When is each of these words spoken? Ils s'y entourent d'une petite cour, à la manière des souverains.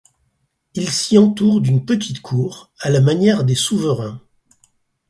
Ils 0.73 0.89
s'y 0.89 1.15
entourent 1.19 1.61
d'une 1.61 1.85
petite 1.85 2.23
cour, 2.23 2.71
à 2.79 2.89
la 2.89 3.01
manière 3.01 3.43
des 3.43 3.53
souverains. 3.53 4.19